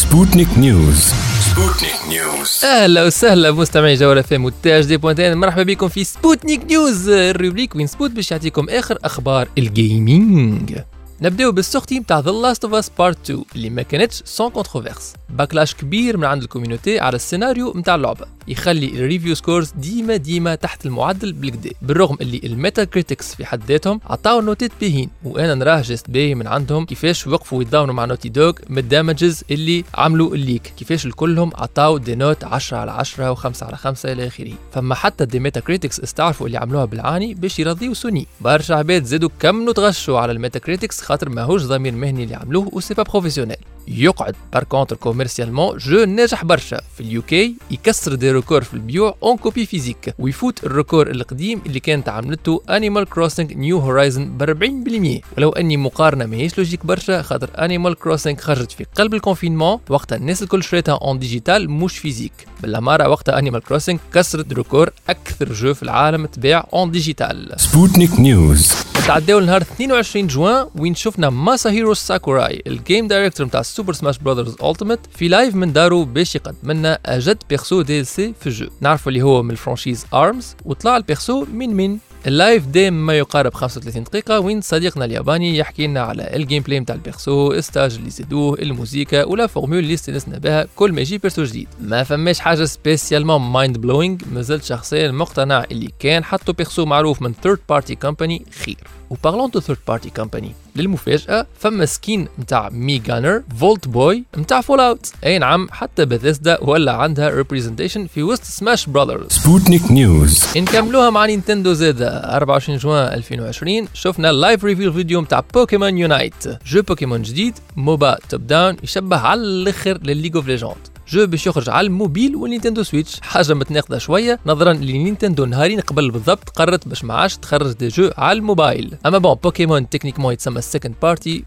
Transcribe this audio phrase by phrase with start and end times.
[0.00, 6.04] Sputnik News Sputnik News أهلا وسهلا مستمعي جوله فام وتاج دي بوانتين مرحبا بكم في
[6.04, 10.78] Sputnik News ال rubrique وين سبوت باش يعطيكم اخر أخبار ال gaming
[11.22, 15.12] نبداو بال sortie نتاع The Last of Us Part 2 اللي ما كانتش sans controverse
[15.30, 20.16] backlash كبير من عند ال community على السيناريو نتاع اللعبه يخلي ال review scores ديما
[20.16, 25.54] ديما تحت المعدل بالكدا بالرغم اللي ال Metacritics في حد ذاتهم عطاو نوتات باهين وأنا
[25.54, 29.84] نراه juste باهي من عندهم كيفاش وقفوا يتضامنوا مع Naughty Dog من ال damages اللي
[29.94, 34.26] عملوا ال leak كيفاش الكلهم عطاو des notes 10 على 10 و5 على 5 إلى
[34.26, 34.52] آخره.
[34.72, 38.26] فما حتى دي Metacritics استعرفوا اللي عملوها بالعاني باش يرضيو سوني.
[38.40, 42.76] برشا عباد زادوا كملوا تغشوا على ال Metacritics خاطر ماهوش ضمير مهني اللي عملوه و
[42.76, 43.56] c'est pas professionnel
[43.90, 44.34] يقعد.
[44.52, 46.80] par contre commercialement jeu ناجح برشا.
[46.94, 51.62] في ال UK يكسر des records في البيوع en copie physique ويفوت ال record القديم
[51.66, 57.22] اللي كانت عملته Animal Crossing New Horizons ب 40% ولو أني مقارنة ماهيش logique برشا
[57.22, 61.98] خاطر Animal Crossing خرجت في قلب ال confinement وقتها الناس الكل شريتها en digital مش
[61.98, 62.32] physique
[62.62, 68.72] بالاماره وقتها Animal Crossing كسرت record أكثر jeu في العالم تباع en digital Sputnik News
[69.06, 74.56] تعداو لنهار 22 جوان وين شفنا ماساهيرو ساكوراي ال game director نتاع Super Smash Brothers
[74.62, 78.68] Ultimate في live من دارو باش يقدم لنا أجد perso DLC في ال jeu.
[78.80, 81.98] نعرفوا اللي هو من ال franchise ARMS وطلع ال perso من من.
[82.26, 86.80] ال live ديم ما يقارب 35 دقيقة وين صديقنا الياباني يحكي لنا على ال gameplay
[86.80, 91.00] نتاع ال perso stage اللي زادوه الموسيقى و la formule اللي استنسنا بها كل ما
[91.00, 91.68] يجي perso جديد.
[91.80, 97.32] ما فماش حاجة spécialement mind blowing مازلت شخصيا مقتنع اللي كان حطوا perso معروف من
[97.42, 98.78] third party company خير.
[99.10, 104.60] و parlant de third party company للمفاجأة فما skin متاع Mii Gunner Vault Boy متاع
[104.60, 111.10] Fallout أي نعم حتى بثيسدا ولا عندها representation في وسط Smash Brothers Sputnik News نكملوها
[111.10, 116.34] مع Nintendo زادا 24 جوان 2020 شفنا ال live reveal video متاع Pokémon Unite
[116.66, 121.46] jeu Pokémon جديد MOBA top down يشبه على الأخر لل League of Legends jeu باش
[121.46, 123.20] يخرج على ال mobile وال Nintendo Switch.
[123.22, 127.88] حاجة متناقضة شوية نظرا ل Nintendo نهارين قبل بالضبط قررت باش ما عادش تخرج des
[127.88, 128.94] jeux على الموبايل.
[129.06, 131.44] أما bon Pokémon techniquement يتسمى ال second party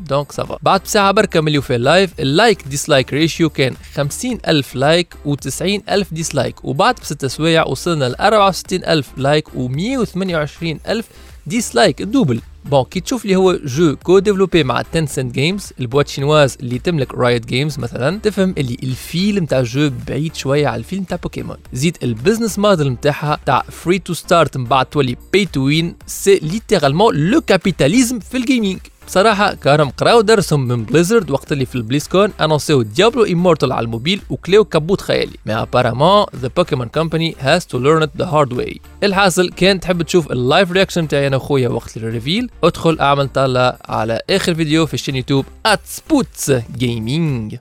[0.00, 3.74] donc ça va بعد بساعة بركة مليو في ال live ال like dislike ratio كان
[3.94, 10.76] 50 ألف like و90 ألف dislike وبعد بست سوايع وصلنا ل 64 ألف like و128
[10.88, 11.06] ألف
[11.46, 12.40] dislike ال double
[12.70, 17.14] bon كي تشوف اللي هو jeu co-développé مع Tencent Games ال boîte chinoise اللي تملك
[17.14, 21.18] Riot Games مثلا تفهم اللي ال feel نتاع jeu بعيد شوية على ال feel نتاع
[21.22, 25.60] بوكيمون زيد ال business model نتاعها تاع free to start من بعد تولي pay to
[25.60, 31.52] win c'est littéralement le capitalisme في ال gaming بصراحة كانوا قراو درسهم من Blizzard وقت
[31.52, 35.36] اللي في ال BlizzCon annoncé و Diablo Immortal على الموبيل وكليو كبوت خيالي.
[35.46, 40.02] mais apparemment The Pokémon Company has to learn it the hard way الحاصل كان تحب
[40.02, 44.54] تشوف ال live reaction تاعي أنا وخويا وقت ال reveal ادخل أعمل طالة على آخر
[44.54, 47.56] فيديو في ال chaîne YouTube at Spots Gaming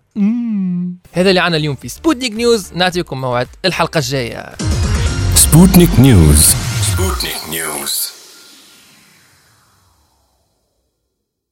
[1.13, 4.55] هذا اللي عنا اليوم في Sputnik News نعطيكم موعد الحلقة الجاية.
[5.35, 7.94] Sputnik News سبوتنيك نيوز